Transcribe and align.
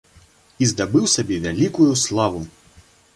І 0.65 0.69
здабыў 0.71 1.05
сабе 1.15 1.37
вялікую 1.45 1.91
славу! 2.05 2.41